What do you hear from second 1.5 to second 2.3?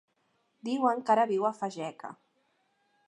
Fageca.